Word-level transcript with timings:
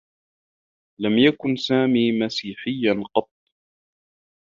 لم 0.99 1.17
يكن 1.17 1.55
سامي 1.55 2.19
مسيحيّا 2.19 3.03
قطّ. 3.15 3.29